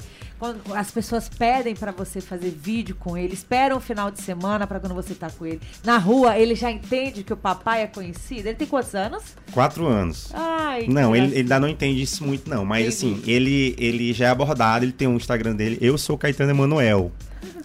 Quando 0.44 0.74
as 0.74 0.90
pessoas 0.90 1.26
pedem 1.26 1.74
pra 1.74 1.90
você 1.90 2.20
fazer 2.20 2.50
vídeo 2.50 2.94
com 2.98 3.16
ele, 3.16 3.32
esperam 3.32 3.78
o 3.78 3.80
final 3.80 4.10
de 4.10 4.20
semana 4.20 4.66
pra 4.66 4.78
quando 4.78 4.94
você 4.94 5.14
tá 5.14 5.30
com 5.30 5.46
ele. 5.46 5.58
Na 5.82 5.96
rua, 5.96 6.36
ele 6.38 6.54
já 6.54 6.70
entende 6.70 7.24
que 7.24 7.32
o 7.32 7.36
papai 7.36 7.82
é 7.82 7.86
conhecido. 7.86 8.46
Ele 8.48 8.54
tem 8.54 8.66
quantos 8.66 8.94
anos? 8.94 9.22
Quatro 9.52 9.86
anos. 9.86 10.28
Ai, 10.34 10.86
Não, 10.86 11.16
ele, 11.16 11.28
ele 11.28 11.36
ainda 11.38 11.58
não 11.60 11.68
entende 11.68 12.02
isso 12.02 12.22
muito, 12.24 12.48
não. 12.50 12.62
Mas 12.64 13.02
Entendi. 13.02 13.20
assim, 13.22 13.30
ele, 13.30 13.74
ele 13.78 14.12
já 14.12 14.26
é 14.26 14.28
abordado, 14.28 14.84
ele 14.84 14.92
tem 14.92 15.08
um 15.08 15.16
Instagram 15.16 15.56
dele. 15.56 15.78
Eu 15.80 15.96
sou 15.96 16.18
Caetano 16.18 16.50
Emanuel. 16.50 17.10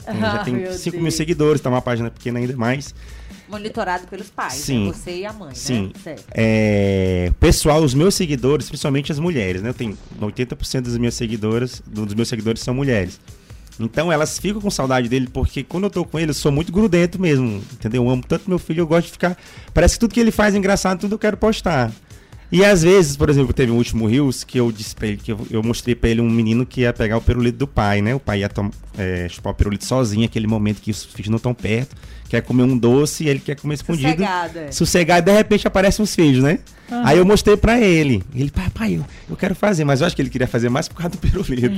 Tem- 0.05 0.19
já 0.21 0.37
tem 0.45 0.53
meu 0.53 0.71
5 0.71 0.91
Deus. 0.91 1.03
mil 1.03 1.11
seguidores, 1.11 1.59
tá 1.61 1.69
uma 1.69 1.81
página 1.81 2.09
pequena 2.09 2.39
ainda 2.39 2.55
mais. 2.55 2.95
Monitorado 3.49 4.07
pelos 4.07 4.29
pais, 4.29 4.53
Sim. 4.53 4.87
né? 4.87 4.93
Você 4.93 5.17
e 5.17 5.25
a 5.25 5.33
mãe, 5.33 5.55
Sim. 5.55 5.87
né? 5.87 5.91
Certo. 6.03 6.23
É, 6.31 7.31
pessoal, 7.39 7.81
os 7.83 7.93
meus 7.93 8.13
seguidores, 8.15 8.67
principalmente 8.67 9.11
as 9.11 9.19
mulheres, 9.19 9.61
né? 9.61 9.69
Eu 9.69 9.73
tenho 9.73 9.97
80% 10.21 10.81
das 10.81 10.97
minhas 10.97 11.15
seguidoras, 11.15 11.81
dos 11.85 12.13
meus 12.13 12.27
seguidores 12.27 12.61
são 12.61 12.73
mulheres. 12.73 13.19
Então 13.79 14.11
elas 14.11 14.37
ficam 14.37 14.61
com 14.61 14.69
saudade 14.69 15.07
dele, 15.07 15.27
porque 15.31 15.63
quando 15.63 15.85
eu 15.85 15.89
tô 15.89 16.03
com 16.03 16.19
ele, 16.19 16.31
eu 16.31 16.35
sou 16.35 16.51
muito 16.51 16.71
grudento 16.71 17.19
mesmo, 17.19 17.63
entendeu? 17.73 18.03
Eu 18.03 18.09
amo 18.09 18.23
tanto 18.27 18.49
meu 18.49 18.59
filho, 18.59 18.81
eu 18.81 18.87
gosto 18.87 19.07
de 19.07 19.13
ficar. 19.13 19.37
Parece 19.73 19.95
que 19.95 20.01
tudo 20.01 20.13
que 20.13 20.19
ele 20.19 20.31
faz 20.31 20.53
é 20.53 20.57
engraçado, 20.57 20.99
tudo 20.99 21.15
eu 21.15 21.19
quero 21.19 21.37
postar. 21.37 21.91
E 22.51 22.65
às 22.65 22.81
vezes, 22.81 23.15
por 23.15 23.29
exemplo, 23.29 23.53
teve 23.53 23.71
um 23.71 23.75
último 23.75 24.07
Rios 24.07 24.43
que 24.43 24.57
eu 24.57 24.71
disse 24.71 24.95
pra 24.95 25.07
ele, 25.07 25.17
que 25.17 25.31
eu, 25.31 25.47
eu 25.51 25.61
mostrei 25.61 25.93
pra 25.93 26.09
ele 26.09 26.19
um 26.19 26.29
menino 26.29 26.65
que 26.65 26.81
ia 26.81 26.91
pegar 26.91 27.17
o 27.17 27.21
pirulito 27.21 27.59
do 27.59 27.67
pai, 27.67 28.01
né? 28.01 28.15
O 28.15 28.19
pai 28.19 28.39
ia 28.39 28.49
é, 28.97 29.27
chupar 29.29 29.53
o 29.53 29.55
pirulito 29.55 29.85
sozinho, 29.85 30.25
aquele 30.25 30.47
momento 30.47 30.81
que 30.81 30.89
os 30.89 31.05
filhos 31.05 31.29
não 31.29 31.37
estão 31.37 31.53
perto, 31.53 31.95
quer 32.27 32.41
comer 32.41 32.63
um 32.63 32.75
doce 32.75 33.23
e 33.23 33.29
ele 33.29 33.39
quer 33.39 33.55
comer 33.55 33.75
escondido 33.75 34.09
Sossegado, 34.09 34.59
é. 34.59 34.71
sossegado, 34.71 35.25
de 35.25 35.31
repente 35.31 35.67
aparecem 35.67 36.03
os 36.03 36.15
filhos, 36.15 36.43
né? 36.43 36.59
Aí 37.03 37.19
eu 37.19 37.25
mostrei 37.25 37.55
pra 37.55 37.79
ele. 37.79 38.23
Ele, 38.33 38.49
papai, 38.49 38.95
eu, 38.95 39.05
eu 39.29 39.35
quero 39.35 39.53
fazer, 39.53 39.83
mas 39.85 40.01
eu 40.01 40.07
acho 40.07 40.15
que 40.15 40.21
ele 40.23 40.29
queria 40.29 40.47
fazer 40.47 40.69
mais 40.69 40.87
por 40.87 40.95
causa 40.95 41.11
do 41.11 41.17
pirulito. 41.19 41.75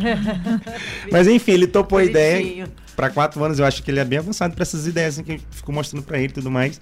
mas 1.12 1.28
enfim, 1.28 1.52
ele 1.52 1.68
topou 1.68 2.00
a 2.00 2.04
ideia. 2.06 2.66
Pra 2.96 3.10
quatro 3.10 3.44
anos, 3.44 3.60
eu 3.60 3.66
acho 3.66 3.84
que 3.84 3.92
ele 3.92 4.00
é 4.00 4.06
bem 4.06 4.20
avançado 4.20 4.54
pra 4.54 4.62
essas 4.62 4.88
ideias 4.88 5.16
assim, 5.16 5.24
que 5.24 5.34
eu 5.34 5.40
fico 5.50 5.72
mostrando 5.74 6.04
pra 6.04 6.18
ele 6.18 6.28
e 6.28 6.34
tudo 6.34 6.50
mais. 6.50 6.80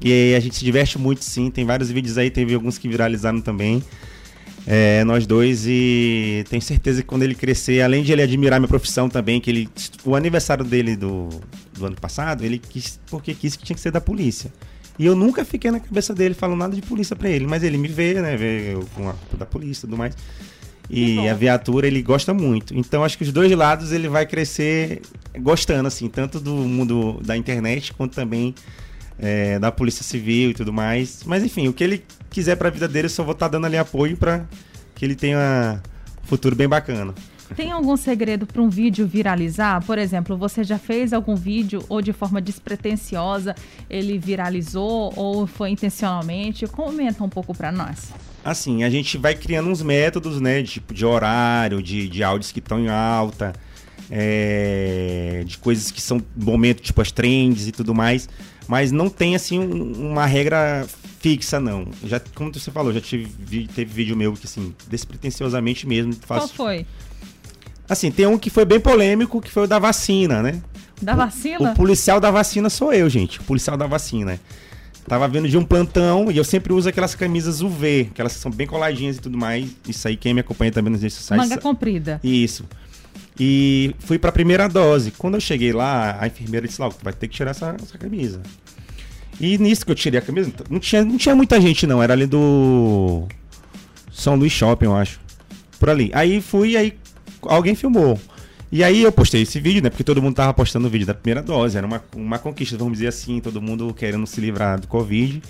E 0.00 0.12
aí 0.12 0.34
a 0.34 0.40
gente 0.40 0.56
se 0.56 0.64
diverte 0.64 0.98
muito, 0.98 1.24
sim. 1.24 1.50
Tem 1.50 1.64
vários 1.64 1.90
vídeos 1.90 2.18
aí, 2.18 2.30
teve 2.30 2.54
alguns 2.54 2.78
que 2.78 2.88
viralizaram 2.88 3.40
também. 3.40 3.82
É, 4.66 5.04
nós 5.04 5.26
dois 5.26 5.64
e 5.64 6.44
tenho 6.50 6.60
certeza 6.60 7.00
que 7.00 7.06
quando 7.06 7.22
ele 7.22 7.36
crescer, 7.36 7.82
além 7.82 8.02
de 8.02 8.10
ele 8.10 8.20
admirar 8.20 8.58
minha 8.58 8.68
profissão 8.68 9.08
também, 9.08 9.40
que 9.40 9.48
ele 9.48 9.68
o 10.04 10.16
aniversário 10.16 10.64
dele 10.64 10.96
do, 10.96 11.28
do 11.72 11.86
ano 11.86 11.94
passado, 11.94 12.44
ele 12.44 12.58
quis 12.58 12.98
porque 13.08 13.32
quis 13.32 13.54
que 13.54 13.64
tinha 13.64 13.74
que 13.74 13.80
ser 13.80 13.92
da 13.92 14.00
polícia. 14.00 14.52
E 14.98 15.06
eu 15.06 15.14
nunca 15.14 15.44
fiquei 15.44 15.70
na 15.70 15.78
cabeça 15.78 16.12
dele 16.12 16.34
falando 16.34 16.58
nada 16.58 16.74
de 16.74 16.82
polícia 16.82 17.14
pra 17.14 17.28
ele, 17.28 17.46
mas 17.46 17.62
ele 17.62 17.78
me 17.78 17.86
vê, 17.86 18.14
né, 18.14 18.36
vê 18.36 18.74
eu 18.74 18.84
com 18.94 19.08
a 19.08 19.14
da 19.38 19.46
polícia 19.46 19.82
e 19.82 19.88
tudo 19.88 19.96
mais. 19.96 20.16
E 20.88 21.28
a 21.28 21.34
viatura 21.34 21.86
ele 21.86 22.02
gosta 22.02 22.32
muito. 22.32 22.76
Então 22.76 23.04
acho 23.04 23.18
que 23.18 23.24
os 23.24 23.32
dois 23.32 23.50
lados 23.52 23.92
ele 23.92 24.08
vai 24.08 24.26
crescer 24.26 25.02
gostando 25.38 25.86
assim, 25.86 26.08
tanto 26.08 26.40
do 26.40 26.54
mundo 26.54 27.20
da 27.24 27.36
internet 27.36 27.92
quanto 27.92 28.14
também 28.14 28.54
é, 29.18 29.58
da 29.58 29.72
polícia 29.72 30.02
civil 30.02 30.50
e 30.50 30.54
tudo 30.54 30.72
mais. 30.72 31.22
Mas 31.24 31.42
enfim, 31.44 31.68
o 31.68 31.72
que 31.72 31.84
ele 31.84 32.04
quiser 32.30 32.56
pra 32.56 32.70
vida 32.70 32.88
dele, 32.88 33.06
eu 33.06 33.10
só 33.10 33.22
vou 33.22 33.32
estar 33.32 33.48
dando 33.48 33.66
ali 33.66 33.76
apoio 33.76 34.16
pra 34.16 34.44
que 34.94 35.04
ele 35.04 35.14
tenha 35.14 35.80
um 36.22 36.26
futuro 36.26 36.56
bem 36.56 36.68
bacana. 36.68 37.14
Tem 37.54 37.70
algum 37.70 37.96
segredo 37.96 38.44
para 38.44 38.60
um 38.60 38.68
vídeo 38.68 39.06
viralizar? 39.06 39.82
Por 39.84 39.98
exemplo, 39.98 40.36
você 40.36 40.64
já 40.64 40.78
fez 40.78 41.12
algum 41.12 41.36
vídeo 41.36 41.84
ou 41.88 42.02
de 42.02 42.12
forma 42.12 42.40
despretensiosa 42.40 43.54
ele 43.88 44.18
viralizou 44.18 45.12
ou 45.14 45.46
foi 45.46 45.70
intencionalmente? 45.70 46.66
Comenta 46.66 47.22
um 47.22 47.28
pouco 47.28 47.54
para 47.54 47.70
nós. 47.70 48.12
Assim, 48.44 48.82
a 48.82 48.90
gente 48.90 49.16
vai 49.16 49.34
criando 49.34 49.68
uns 49.68 49.80
métodos, 49.80 50.40
né? 50.40 50.60
de 50.62 50.72
Tipo, 50.72 50.92
de 50.92 51.06
horário, 51.06 51.82
de, 51.82 52.08
de 52.08 52.22
áudios 52.24 52.50
que 52.50 52.58
estão 52.58 52.80
em 52.80 52.88
alta, 52.88 53.52
é, 54.10 55.42
de 55.46 55.56
coisas 55.58 55.90
que 55.90 56.00
são 56.00 56.20
momento, 56.36 56.82
tipo 56.82 57.00
as 57.00 57.12
trends 57.12 57.68
e 57.68 57.72
tudo 57.72 57.94
mais. 57.94 58.28
Mas 58.68 58.90
não 58.92 59.08
tem, 59.08 59.34
assim, 59.36 59.58
um- 59.58 60.10
uma 60.10 60.26
regra 60.26 60.86
fixa, 61.20 61.60
não. 61.60 61.86
Já, 62.04 62.20
como 62.34 62.52
você 62.52 62.70
falou, 62.70 62.92
já 62.92 63.00
tive, 63.00 63.28
teve 63.68 63.92
vídeo 63.92 64.16
meu 64.16 64.32
que, 64.32 64.46
assim, 64.46 64.74
despretensiosamente 64.88 65.86
mesmo, 65.86 66.14
Qual 66.26 66.40
faço. 66.40 66.54
foi? 66.54 66.84
Assim, 67.88 68.10
tem 68.10 68.26
um 68.26 68.36
que 68.38 68.50
foi 68.50 68.64
bem 68.64 68.80
polêmico, 68.80 69.40
que 69.40 69.50
foi 69.50 69.64
o 69.64 69.66
da 69.66 69.78
vacina, 69.78 70.42
né? 70.42 70.60
Da 71.00 71.14
vacina? 71.14 71.70
O 71.72 71.74
policial 71.74 72.18
da 72.18 72.30
vacina 72.30 72.68
sou 72.68 72.92
eu, 72.92 73.08
gente. 73.08 73.38
O 73.40 73.44
policial 73.44 73.76
da 73.76 73.86
vacina. 73.86 74.40
Tava 75.06 75.28
vendo 75.28 75.48
de 75.48 75.56
um 75.56 75.64
plantão 75.64 76.28
e 76.32 76.36
eu 76.36 76.42
sempre 76.42 76.72
uso 76.72 76.88
aquelas 76.88 77.14
camisas 77.14 77.60
UV, 77.60 78.08
aquelas 78.10 78.32
que 78.34 78.40
são 78.40 78.50
bem 78.50 78.66
coladinhas 78.66 79.16
e 79.16 79.20
tudo 79.20 79.38
mais. 79.38 79.70
Isso 79.86 80.08
aí, 80.08 80.16
quem 80.16 80.34
me 80.34 80.40
acompanha 80.40 80.72
também 80.72 80.90
nas 80.92 81.00
redes 81.02 81.16
sociais. 81.16 81.40
Manga 81.40 81.60
comprida. 81.60 82.18
Isso. 82.24 82.64
E 83.38 83.94
fui 83.98 84.18
pra 84.18 84.32
primeira 84.32 84.68
dose. 84.68 85.10
Quando 85.10 85.34
eu 85.34 85.40
cheguei 85.40 85.72
lá, 85.72 86.16
a 86.20 86.26
enfermeira 86.26 86.66
disse: 86.66 86.80
Lá, 86.80 86.88
vai 87.02 87.12
ter 87.12 87.28
que 87.28 87.34
tirar 87.34 87.50
essa, 87.50 87.76
essa 87.82 87.98
camisa. 87.98 88.40
E 89.38 89.58
nisso 89.58 89.84
que 89.84 89.92
eu 89.92 89.96
tirei 89.96 90.18
a 90.18 90.22
camisa, 90.22 90.50
não 90.70 90.80
tinha, 90.80 91.04
não 91.04 91.18
tinha 91.18 91.34
muita 91.34 91.60
gente, 91.60 91.86
não. 91.86 92.02
Era 92.02 92.14
ali 92.14 92.26
do 92.26 93.26
São 94.10 94.34
Luís 94.34 94.52
Shopping, 94.52 94.86
eu 94.86 94.96
acho. 94.96 95.20
Por 95.78 95.90
ali. 95.90 96.10
Aí 96.14 96.40
fui, 96.40 96.76
aí 96.76 96.94
alguém 97.42 97.74
filmou. 97.74 98.18
E 98.72 98.82
aí 98.82 99.02
eu 99.02 99.12
postei 99.12 99.42
esse 99.42 99.60
vídeo, 99.60 99.82
né? 99.82 99.90
Porque 99.90 100.02
todo 100.02 100.20
mundo 100.22 100.34
tava 100.34 100.52
postando 100.54 100.86
o 100.88 100.90
vídeo 100.90 101.06
da 101.06 101.14
primeira 101.14 101.42
dose. 101.42 101.76
Era 101.76 101.86
uma, 101.86 102.02
uma 102.14 102.38
conquista, 102.38 102.76
vamos 102.76 102.94
dizer 102.94 103.08
assim, 103.08 103.40
todo 103.40 103.60
mundo 103.60 103.92
querendo 103.94 104.26
se 104.26 104.40
livrar 104.40 104.80
do 104.80 104.88
Covid. 104.88 105.42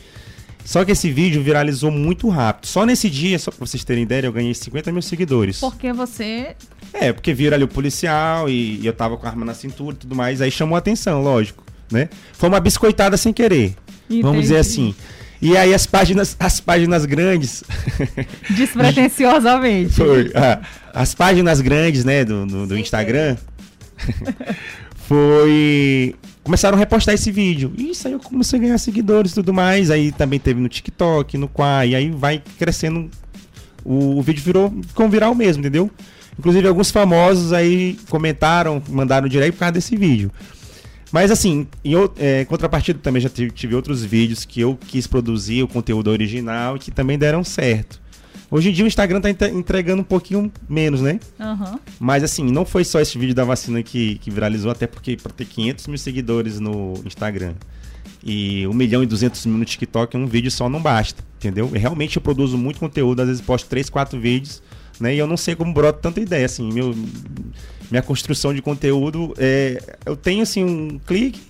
Só 0.67 0.85
que 0.85 0.91
esse 0.91 1.13
vídeo 1.13 1.41
viralizou 1.43 1.93
muito 1.93 2.29
rápido. 2.29 2.67
Só 2.67 2.85
nesse 2.85 3.09
dia, 3.09 3.39
só 3.39 3.53
pra 3.53 3.65
vocês 3.65 3.85
terem 3.85 4.03
ideia, 4.03 4.27
eu 4.27 4.33
ganhei 4.33 4.53
50 4.53 4.91
mil 4.91 5.01
seguidores. 5.01 5.61
Porque 5.61 5.93
você. 5.93 6.57
É, 6.93 7.13
porque 7.13 7.33
viram 7.33 7.55
ali 7.55 7.63
o 7.63 7.69
policial 7.69 8.51
e, 8.51 8.81
e 8.81 8.87
eu 8.87 8.93
tava 8.93 9.17
com 9.17 9.25
a 9.27 9.31
arma 9.31 9.45
na 9.45 9.55
cintura 9.55 9.95
e 9.95 9.99
tudo 9.99 10.17
mais. 10.17 10.41
Aí 10.43 10.51
chamou 10.51 10.75
a 10.75 10.81
atenção, 10.81 11.23
lógico, 11.23 11.65
né? 11.91 12.09
Foi 12.33 12.49
uma 12.49 12.59
biscoitada 12.59 13.17
sem 13.17 13.33
querer. 13.33 13.77
Entendi. 14.07 14.23
Vamos 14.23 14.43
dizer 14.43 14.57
assim. 14.57 14.93
E 15.41 15.57
aí 15.57 15.73
as 15.73 15.87
páginas, 15.87 16.35
as 16.41 16.59
páginas 16.59 17.05
grandes. 17.05 17.63
Despretensiosamente. 18.51 19.95
Foi. 19.95 20.33
ah, 20.35 20.61
as 20.93 21.15
páginas 21.15 21.61
grandes, 21.61 22.05
né, 22.05 22.25
do, 22.25 22.45
do, 22.45 22.67
do 22.67 22.77
Instagram. 22.77 23.37
foi. 25.07 26.17
Começaram 26.47 26.76
a 26.76 26.79
repostar 26.79 27.12
esse 27.12 27.33
vídeo. 27.33 27.73
Isso 27.76 28.07
aí 28.07 28.12
eu 28.12 28.21
comecei 28.21 28.57
a 28.57 28.62
ganhar 28.62 28.79
seguidores 28.79 29.33
e 29.33 29.35
tudo 29.35 29.53
mais. 29.53 29.91
Aí 29.91 30.12
também 30.12 30.38
teve 30.38 30.61
no 30.61 30.69
TikTok, 30.69 31.37
no 31.37 31.49
Quai. 31.49 31.88
E 31.88 31.97
aí 31.97 32.09
vai 32.09 32.41
crescendo. 32.57 33.11
O, 33.85 34.19
o 34.19 34.23
vídeo 34.23 34.45
virou 34.45 34.73
um 34.97 35.09
viral 35.09 35.35
mesmo, 35.35 35.61
entendeu? 35.61 35.91
Inclusive 36.38 36.69
alguns 36.69 36.93
famosos 36.93 37.53
aí 37.53 37.99
comentaram, 38.09 38.81
mandaram 38.88 39.26
direto 39.26 39.55
por 39.55 39.59
causa 39.59 39.73
desse 39.73 39.97
vídeo. 39.97 40.31
Mas 41.11 41.33
assim, 41.33 41.67
em, 41.85 41.95
é, 42.17 42.45
contrapartida 42.45 43.00
também 43.03 43.21
já 43.21 43.29
tive, 43.29 43.50
tive 43.50 43.75
outros 43.75 44.05
vídeos 44.05 44.45
que 44.45 44.61
eu 44.61 44.79
quis 44.87 45.05
produzir 45.05 45.65
o 45.65 45.69
conteúdo 45.69 46.11
original 46.11 46.76
e 46.76 46.79
que 46.79 46.93
também 46.93 47.19
deram 47.19 47.43
certo. 47.43 48.00
Hoje 48.50 48.71
em 48.71 48.73
dia 48.73 48.85
o 48.85 48.88
Instagram 48.88 49.21
tá 49.21 49.29
entre- 49.29 49.50
entregando 49.50 50.03
um 50.03 50.05
pouquinho 50.05 50.53
menos, 50.69 51.00
né? 51.00 51.19
Aham. 51.41 51.81
Mas 51.99 52.23
assim, 52.23 52.45
não 52.45 52.65
foi 52.65 52.85
só 52.85 53.00
esse 53.00 53.19
vídeo 53.19 53.35
da 53.35 53.45
vacina 53.45 53.83
que, 53.83 54.17
que 54.19 54.31
viralizou, 54.31 54.71
até 54.71 54.87
porque 54.87 55.17
para 55.17 55.33
ter 55.33 55.45
500 55.47 55.87
mil 55.88 55.99
seguidores 55.99 56.61
no 56.61 56.95
Instagram 57.05 57.55
e 58.23 58.67
1 58.67 58.73
milhão 58.73 59.03
e 59.03 59.07
200 59.07 59.45
mil 59.47 59.59
no 59.59 59.65
TikTok, 59.65 60.17
um 60.17 60.26
vídeo 60.26 60.50
só 60.50 60.69
não 60.69 60.81
basta, 60.81 61.23
entendeu? 61.38 61.69
Realmente 61.69 62.17
eu 62.17 62.23
produzo 62.23 62.57
muito 62.57 62.79
conteúdo, 62.79 63.21
às 63.21 63.29
vezes 63.29 63.43
posto 63.43 63.69
3, 63.69 63.91
4 63.91 64.19
vídeos, 64.21 64.62
né? 65.00 65.15
E 65.15 65.19
eu 65.19 65.26
não 65.26 65.37
sei 65.37 65.55
como 65.55 65.73
brota 65.73 65.99
tanta 66.00 66.21
ideia, 66.21 66.47
assim, 66.47 66.73
meu, 66.73 66.95
minha 67.91 68.03
construção 68.03 68.55
de 68.55 68.62
conteúdo, 68.62 69.35
é, 69.38 69.81
eu 70.05 70.17
tenho 70.17 70.43
assim 70.43 70.65
um 70.65 70.99
clique, 70.99 71.41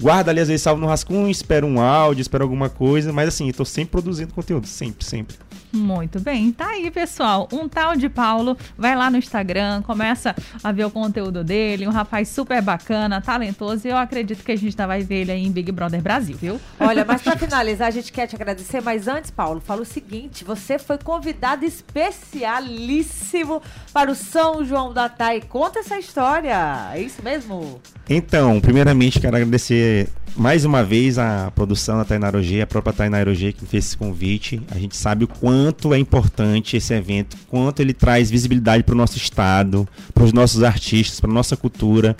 guardo 0.00 0.28
ali, 0.28 0.40
às 0.40 0.48
vezes 0.48 0.62
salvo 0.62 0.80
no 0.80 0.86
rascunho, 0.86 1.28
espero 1.28 1.66
um 1.66 1.80
áudio, 1.80 2.22
espero 2.22 2.44
alguma 2.44 2.68
coisa, 2.68 3.12
mas 3.12 3.28
assim, 3.28 3.48
eu 3.48 3.54
tô 3.54 3.64
sempre 3.64 3.90
produzindo 3.92 4.32
conteúdo, 4.32 4.66
sempre, 4.66 5.04
sempre. 5.04 5.36
Muito 5.72 6.20
bem, 6.20 6.52
tá 6.52 6.68
aí, 6.68 6.90
pessoal. 6.90 7.48
Um 7.52 7.68
tal 7.68 7.96
de 7.96 8.08
Paulo 8.08 8.56
vai 8.76 8.96
lá 8.96 9.10
no 9.10 9.16
Instagram, 9.16 9.82
começa 9.82 10.34
a 10.62 10.72
ver 10.72 10.84
o 10.84 10.90
conteúdo 10.90 11.44
dele. 11.44 11.86
Um 11.86 11.90
rapaz 11.90 12.28
super 12.28 12.62
bacana, 12.62 13.20
talentoso. 13.20 13.86
E 13.86 13.90
eu 13.90 13.96
acredito 13.96 14.42
que 14.42 14.52
a 14.52 14.56
gente 14.56 14.76
tá, 14.76 14.86
vai 14.86 15.02
ver 15.02 15.22
ele 15.22 15.32
aí 15.32 15.44
em 15.44 15.50
Big 15.50 15.70
Brother 15.72 16.00
Brasil, 16.00 16.36
viu? 16.36 16.60
Olha, 16.80 17.04
mas 17.04 17.22
pra 17.22 17.36
finalizar, 17.36 17.88
a 17.88 17.90
gente 17.90 18.12
quer 18.12 18.26
te 18.26 18.34
agradecer, 18.34 18.80
mas 18.80 19.08
antes, 19.08 19.30
Paulo, 19.30 19.60
fala 19.60 19.82
o 19.82 19.84
seguinte: 19.84 20.44
você 20.44 20.78
foi 20.78 20.98
convidado 20.98 21.64
especialíssimo 21.64 23.62
para 23.92 24.10
o 24.10 24.14
São 24.14 24.64
João 24.64 24.92
da 24.92 25.08
Tai. 25.08 25.40
Conta 25.42 25.80
essa 25.80 25.98
história. 25.98 26.90
É 26.92 27.00
isso 27.00 27.22
mesmo? 27.22 27.80
Então, 28.08 28.60
primeiramente 28.60 29.18
quero 29.18 29.36
agradecer 29.36 30.08
mais 30.36 30.64
uma 30.64 30.84
vez 30.84 31.18
a 31.18 31.50
produção 31.54 31.96
da 31.96 32.04
Tainara 32.04 32.38
OG, 32.38 32.60
a 32.60 32.66
própria 32.66 32.92
Tainara 32.92 33.30
OG 33.30 33.54
que 33.54 33.66
fez 33.66 33.86
esse 33.86 33.96
convite. 33.96 34.62
A 34.70 34.78
gente 34.78 34.96
sabe 34.96 35.24
o 35.24 35.28
quanto 35.28 35.92
é 35.92 35.98
importante 35.98 36.76
esse 36.76 36.94
evento, 36.94 37.36
quanto 37.48 37.80
ele 37.80 37.92
traz 37.92 38.30
visibilidade 38.30 38.84
para 38.84 38.94
o 38.94 38.96
nosso 38.96 39.16
estado, 39.16 39.88
para 40.14 40.22
os 40.22 40.32
nossos 40.32 40.62
artistas, 40.62 41.18
para 41.18 41.32
nossa 41.32 41.56
cultura. 41.56 42.16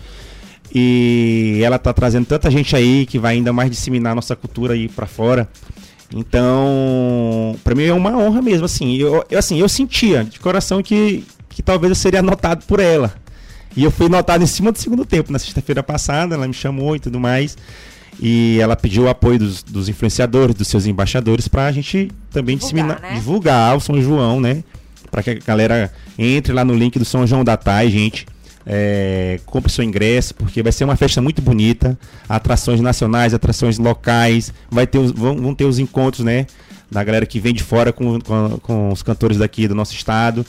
E 0.75 1.61
ela 1.63 1.77
está 1.77 1.93
trazendo 1.93 2.27
tanta 2.27 2.51
gente 2.51 2.75
aí 2.75 3.07
que 3.07 3.19
vai 3.19 3.37
ainda 3.37 3.53
mais 3.53 3.71
disseminar 3.71 4.13
a 4.13 4.17
nossa 4.17 4.35
cultura 4.35 4.75
aí 4.75 4.89
para 4.89 5.07
fora. 5.07 5.49
Então, 6.13 7.57
para 7.63 7.75
mim 7.75 7.85
é 7.85 7.93
uma 7.93 8.17
honra 8.17 8.43
mesmo, 8.43 8.65
assim. 8.65 8.97
Eu, 8.97 9.25
eu, 9.31 9.39
assim, 9.39 9.61
eu 9.61 9.69
sentia 9.69 10.25
de 10.25 10.41
coração 10.41 10.83
que, 10.83 11.25
que 11.49 11.63
talvez 11.63 11.91
eu 11.91 11.95
seria 11.95 12.23
notado 12.23 12.65
por 12.67 12.81
ela. 12.81 13.15
E 13.77 13.85
eu 13.85 13.91
fui 13.91 14.09
notado 14.09 14.43
em 14.43 14.47
cima 14.47 14.73
do 14.73 14.79
segundo 14.79 15.05
tempo, 15.05 15.31
na 15.31 15.39
sexta-feira 15.39 15.83
passada, 15.83 16.35
ela 16.35 16.49
me 16.49 16.55
chamou 16.55 16.97
e 16.97 16.99
tudo 16.99 17.21
mais. 17.21 17.57
E 18.19 18.59
ela 18.61 18.75
pediu 18.75 19.05
o 19.05 19.09
apoio 19.09 19.39
dos, 19.39 19.63
dos 19.63 19.89
influenciadores, 19.89 20.55
dos 20.55 20.69
seus 20.69 20.87
embaixadores, 20.87 21.47
pra 21.49 21.71
gente 21.71 22.11
também 22.31 22.57
Divulgar, 22.57 23.03
né? 23.03 23.15
divulgar 23.15 23.77
o 23.77 23.81
São 23.81 24.01
João, 24.01 24.41
né? 24.41 24.65
Pra 25.11 25.23
que 25.23 25.31
a 25.31 25.35
galera 25.35 25.93
entre 26.19 26.53
lá 26.53 26.65
no 26.65 26.75
link 26.75 26.99
do 26.99 27.05
São 27.05 27.27
João 27.27 27.45
da 27.45 27.57
Tai, 27.57 27.91
gente. 27.91 28.27
É, 28.69 29.39
compre 29.47 29.71
seu 29.71 29.85
ingresso, 29.85 30.35
porque 30.35 30.61
vai 30.61 30.73
ser 30.73 30.85
uma 30.85 30.97
festa 30.97 31.21
muito 31.21 31.43
bonita. 31.43 31.97
Atrações 32.29 32.81
nacionais, 32.81 33.35
atrações 33.35 33.79
locais. 33.79 34.53
Vai 34.71 34.87
ter 34.87 34.99
os, 34.99 35.13
vão, 35.13 35.37
vão 35.37 35.55
ter 35.55 35.67
os 35.67 35.79
encontros, 35.79 36.25
né? 36.25 36.47
Da 36.91 37.05
galera 37.05 37.27
que 37.27 37.39
vem 37.39 37.53
de 37.53 37.63
fora 37.63 37.93
com, 37.93 38.19
com, 38.21 38.59
com 38.63 38.93
os 38.93 39.03
cantores 39.03 39.37
daqui 39.37 39.69
do 39.69 39.75
nosso 39.75 39.93
estado. 39.93 40.45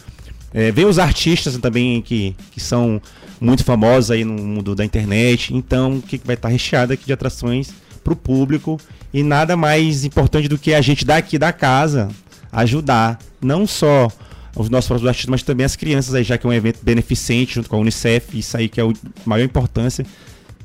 É, 0.54 0.72
ver 0.72 0.86
os 0.88 0.98
artistas 0.98 1.58
também 1.58 2.02
que, 2.02 2.36
que 2.52 2.60
são 2.60 3.02
muito 3.40 3.64
famosos 3.64 4.10
aí 4.12 4.24
no 4.24 4.34
mundo 4.34 4.74
da 4.74 4.84
internet. 4.86 5.54
Então, 5.54 6.02
que 6.02 6.20
vai 6.24 6.36
estar 6.36 6.48
recheado 6.50 6.94
aqui 6.94 7.06
de 7.06 7.14
atrações 7.14 7.70
para 8.04 8.14
o 8.14 8.16
público. 8.16 8.80
E 9.14 9.24
nada 9.24 9.56
mais 9.58 10.04
importante 10.06 10.48
do 10.48 10.58
que 10.58 10.74
a 10.74 10.82
gente 10.82 11.06
daqui 11.06 11.38
da 11.38 11.52
casa 11.54 12.10
ajudar 12.52 13.20
não 13.42 13.68
só 13.68 14.10
os 14.56 14.70
nossos 14.70 14.88
próprios 14.88 15.08
artistas, 15.08 15.30
mas 15.30 15.44
também 15.44 15.66
as 15.66 15.76
crianças 15.76 16.16
aí, 16.16 16.24
já 16.24 16.38
que 16.38 16.48
é 16.48 16.50
um 16.50 16.54
evento 16.54 16.80
beneficente 16.82 17.56
junto 17.56 17.70
com 17.70 17.76
a 17.76 17.80
Unicef. 17.80 18.38
Isso 18.40 18.58
aí 18.58 18.68
que 18.68 18.82
é 18.82 18.84
a 18.84 18.88
maior 19.26 19.46
importância. 19.46 20.06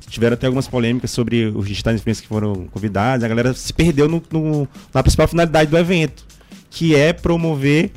Tiveram 0.09 0.35
até 0.35 0.45
algumas 0.45 0.67
polêmicas 0.67 1.11
sobre 1.11 1.45
os 1.47 1.67
digitais 1.67 1.95
influencers 1.99 2.21
que 2.21 2.27
foram 2.27 2.67
convidados. 2.71 3.23
A 3.23 3.27
galera 3.27 3.53
se 3.53 3.73
perdeu 3.73 4.07
no, 4.07 4.21
no- 4.31 4.67
na 4.93 5.01
principal 5.03 5.27
finalidade 5.27 5.69
do 5.71 5.77
evento, 5.77 6.23
que 6.69 6.95
é 6.95 7.13
promover 7.13 7.91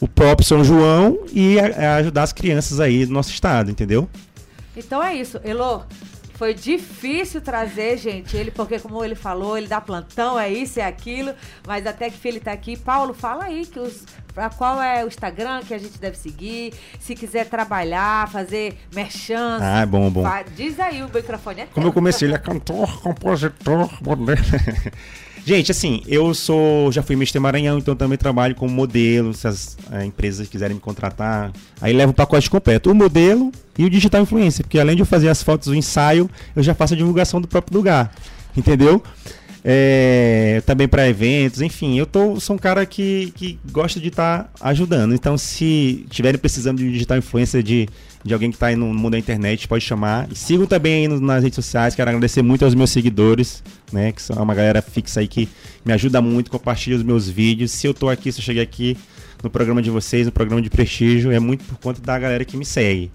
o 0.00 0.06
próprio 0.08 0.46
São 0.46 0.62
João 0.64 1.18
e 1.32 1.58
a- 1.58 1.92
a 1.92 1.96
ajudar 1.96 2.22
as 2.22 2.32
crianças 2.32 2.80
aí 2.80 3.04
do 3.06 3.12
nosso 3.12 3.30
estado, 3.30 3.70
entendeu? 3.70 4.08
Então 4.76 5.02
é 5.02 5.14
isso. 5.14 5.40
Elô, 5.44 5.82
foi 6.34 6.54
difícil 6.54 7.40
trazer, 7.40 7.96
gente, 7.98 8.36
ele, 8.36 8.52
porque 8.52 8.78
como 8.78 9.04
ele 9.04 9.16
falou, 9.16 9.58
ele 9.58 9.66
dá 9.66 9.80
plantão, 9.80 10.38
é 10.38 10.48
isso, 10.48 10.78
é 10.78 10.84
aquilo, 10.84 11.32
mas 11.66 11.84
até 11.84 12.08
que 12.08 12.28
ele 12.28 12.38
tá 12.38 12.52
aqui. 12.52 12.76
Paulo, 12.76 13.12
fala 13.12 13.46
aí 13.46 13.66
que 13.66 13.80
os, 13.80 14.04
pra 14.32 14.48
qual 14.48 14.80
é 14.80 15.04
o 15.04 15.08
Instagram 15.08 15.62
que 15.66 15.74
a 15.74 15.78
gente 15.78 15.98
deve 15.98 16.16
seguir, 16.16 16.72
se 17.00 17.16
quiser 17.16 17.46
trabalhar, 17.48 18.28
fazer 18.30 18.78
merchan. 18.94 19.58
Ah, 19.60 19.84
bom, 19.84 20.08
bom. 20.10 20.22
fa- 20.22 20.44
Diz 20.54 20.78
aí, 20.78 21.02
o 21.02 21.10
microfone 21.12 21.62
é 21.62 21.66
Como 21.66 21.88
eu 21.88 21.92
comecei, 21.92 22.28
ele 22.28 22.36
é 22.36 22.38
cantor, 22.38 23.00
compositor, 23.02 23.90
modelo. 24.00 24.38
Gente, 25.48 25.70
assim, 25.70 26.02
eu 26.06 26.34
sou. 26.34 26.92
Já 26.92 27.02
fui 27.02 27.16
Mr. 27.16 27.38
Maranhão, 27.38 27.78
então 27.78 27.96
também 27.96 28.18
trabalho 28.18 28.54
como 28.54 28.70
modelo. 28.70 29.32
Se 29.32 29.48
as 29.48 29.78
eh, 29.90 30.04
empresas 30.04 30.46
quiserem 30.46 30.74
me 30.74 30.80
contratar, 30.80 31.52
aí 31.80 31.90
levo 31.94 32.12
o 32.12 32.14
pacote 32.14 32.50
completo: 32.50 32.90
o 32.90 32.94
modelo 32.94 33.50
e 33.78 33.86
o 33.86 33.88
digital 33.88 34.20
influencer. 34.20 34.66
Porque 34.66 34.78
além 34.78 34.94
de 34.94 35.00
eu 35.00 35.06
fazer 35.06 35.30
as 35.30 35.42
fotos, 35.42 35.68
o 35.68 35.74
ensaio, 35.74 36.28
eu 36.54 36.62
já 36.62 36.74
faço 36.74 36.92
a 36.92 36.96
divulgação 36.98 37.40
do 37.40 37.48
próprio 37.48 37.78
lugar. 37.78 38.14
Entendeu? 38.54 39.02
É, 39.64 40.62
também 40.64 40.86
para 40.86 41.08
eventos, 41.08 41.60
enfim, 41.60 41.98
eu 41.98 42.06
tô, 42.06 42.38
sou 42.40 42.56
um 42.56 42.58
cara 42.58 42.86
que, 42.86 43.32
que 43.34 43.58
gosta 43.70 43.98
de 44.00 44.08
estar 44.08 44.50
ajudando. 44.60 45.14
Então, 45.14 45.36
se 45.36 46.06
tiverem 46.08 46.38
precisando 46.38 46.78
de 46.78 46.84
um 46.84 46.90
digital 46.92 47.18
influencer, 47.18 47.62
de, 47.62 47.88
de 48.24 48.32
alguém 48.32 48.50
que 48.50 48.56
está 48.56 48.68
aí 48.68 48.76
no 48.76 48.86
mundo 48.94 49.12
da 49.12 49.18
internet, 49.18 49.66
pode 49.66 49.84
chamar. 49.84 50.28
E 50.30 50.36
sigam 50.36 50.64
também 50.66 51.06
aí 51.06 51.08
nas 51.20 51.42
redes 51.42 51.56
sociais. 51.56 51.94
Quero 51.94 52.08
agradecer 52.08 52.40
muito 52.42 52.64
aos 52.64 52.74
meus 52.74 52.90
seguidores, 52.90 53.62
né? 53.92 54.12
Que 54.12 54.22
são 54.22 54.40
uma 54.42 54.54
galera 54.54 54.80
fixa 54.80 55.20
aí 55.20 55.28
que 55.28 55.48
me 55.84 55.92
ajuda 55.92 56.22
muito, 56.22 56.50
compartilha 56.50 56.96
os 56.96 57.02
meus 57.02 57.28
vídeos. 57.28 57.70
Se 57.72 57.86
eu 57.86 57.92
tô 57.92 58.08
aqui, 58.08 58.30
se 58.32 58.38
eu 58.40 58.44
cheguei 58.44 58.62
aqui 58.62 58.96
no 59.42 59.50
programa 59.50 59.82
de 59.82 59.90
vocês, 59.90 60.24
no 60.26 60.32
programa 60.32 60.62
de 60.62 60.70
prestígio, 60.70 61.30
é 61.32 61.38
muito 61.40 61.64
por 61.64 61.78
conta 61.78 62.00
da 62.00 62.18
galera 62.18 62.44
que 62.44 62.56
me 62.56 62.64
segue. 62.64 63.10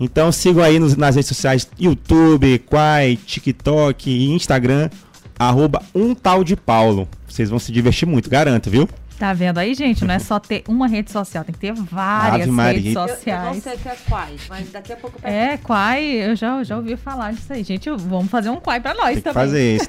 Então 0.00 0.32
sigam 0.32 0.62
aí 0.62 0.78
nos- 0.80 0.96
nas 0.96 1.14
redes 1.14 1.28
sociais 1.28 1.68
YouTube, 1.78 2.58
Quai, 2.66 3.16
TikTok 3.24 4.10
e 4.10 4.30
Instagram, 4.30 4.90
arroba 5.38 5.82
um 5.94 6.14
tal 6.14 6.44
de 6.44 6.56
Paulo. 6.56 7.08
Vocês 7.28 7.50
vão 7.50 7.58
se 7.58 7.72
divertir 7.72 8.06
muito, 8.06 8.30
garanto, 8.30 8.70
viu? 8.70 8.88
Tá 9.24 9.32
vendo 9.32 9.56
aí, 9.56 9.72
gente? 9.72 10.04
Não 10.04 10.12
é 10.12 10.18
só 10.18 10.38
ter 10.38 10.62
uma 10.68 10.86
rede 10.86 11.10
social, 11.10 11.42
tem 11.44 11.54
que 11.54 11.58
ter 11.58 11.72
várias 11.72 12.46
redes 12.46 12.94
Eu, 12.94 13.00
eu 13.00 13.08
não 13.08 13.08
sociais. 13.08 13.62
sei 13.62 13.74
o 13.74 13.78
que 13.78 13.88
é 13.88 13.96
quais, 14.06 14.48
mas 14.50 14.70
daqui 14.70 14.92
a 14.92 14.96
pouco. 14.98 15.18
É, 15.22 15.56
Quai, 15.56 16.04
eu 16.04 16.36
já, 16.36 16.62
já 16.62 16.76
ouvi 16.76 16.94
falar 16.94 17.32
disso 17.32 17.50
aí. 17.50 17.64
Gente, 17.64 17.88
vamos 17.88 18.30
fazer 18.30 18.50
um 18.50 18.60
Quai 18.60 18.80
pra 18.80 18.92
nós 18.92 19.14
Tem 19.14 19.16
que 19.16 19.22
também. 19.22 19.32
fazer 19.46 19.76
isso. 19.76 19.88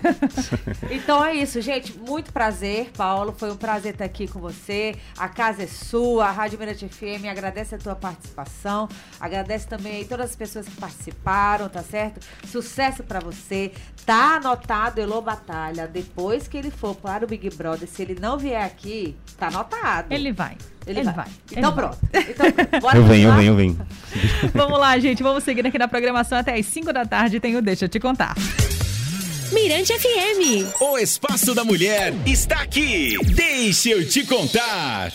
Então 0.90 1.24
é 1.26 1.36
isso, 1.36 1.60
gente. 1.60 1.98
Muito 1.98 2.32
prazer, 2.32 2.92
Paulo. 2.96 3.36
Foi 3.38 3.52
um 3.52 3.58
prazer 3.58 3.92
estar 3.92 4.06
aqui 4.06 4.26
com 4.26 4.40
você. 4.40 4.96
A 5.18 5.28
casa 5.28 5.64
é 5.64 5.68
sua, 5.68 6.28
a 6.28 6.32
Rádio 6.32 6.58
Mirante 6.58 6.88
FM 6.88 7.26
agradece 7.30 7.76
a 7.76 7.78
tua 7.78 7.96
participação. 7.96 8.88
Agradece 9.20 9.68
também 9.68 9.98
aí 9.98 10.06
todas 10.06 10.30
as 10.30 10.36
pessoas 10.38 10.66
que 10.66 10.76
participaram, 10.78 11.68
tá 11.68 11.84
certo? 11.84 12.26
Sucesso 12.48 13.04
pra 13.04 13.20
você. 13.20 13.74
Tá 14.06 14.38
anotado 14.38 15.02
Elô 15.02 15.22
Batalha. 15.22 15.88
Depois 15.88 16.48
que 16.48 16.56
ele 16.56 16.72
for 16.72 16.96
para 16.96 17.26
o 17.26 17.28
Big 17.28 17.50
Brother, 17.50 17.88
se 17.90 18.02
ele 18.02 18.18
não 18.18 18.38
vier 18.38 18.64
aqui, 18.64 19.18
tá 19.38 19.48
anotado. 19.48 20.14
Ele 20.14 20.32
vai. 20.32 20.58
Ele 20.88 21.00
Ele, 21.00 21.06
vai. 21.06 21.14
vai. 21.14 21.28
Então 21.52 21.72
Ele 21.72 21.82
vai. 21.82 21.90
pronto. 21.90 21.98
Então, 22.14 22.80
bora 22.82 22.98
Eu 22.98 23.04
venho, 23.06 23.30
eu 23.30 23.36
venho, 23.36 23.52
eu 23.52 23.56
venho. 23.56 23.88
Vamos 24.54 24.80
lá, 24.80 24.98
gente. 25.00 25.24
Vamos 25.24 25.44
seguir 25.44 25.66
aqui 25.66 25.78
na 25.80 25.88
programação 25.88 26.38
até 26.38 26.54
as 26.58 26.66
5 26.68 26.94
da 26.94 27.06
tarde. 27.06 27.40
Tem 27.40 27.56
o 27.56 27.62
Deixa 27.62 27.86
Eu 27.86 27.90
Te 27.90 28.00
Contar. 28.00 28.36
Mirante 29.52 29.94
FM. 29.98 30.82
O 30.82 30.98
Espaço 30.98 31.54
da 31.54 31.64
Mulher 31.64 32.14
está 32.26 32.62
aqui. 32.62 33.16
Deixa 33.34 33.90
eu 33.90 34.08
te 34.08 34.26
contar. 34.26 35.12